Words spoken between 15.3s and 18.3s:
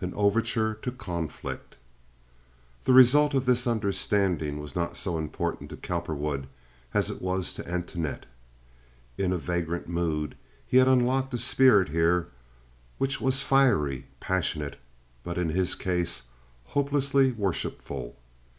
in his case hopelessly worshipful.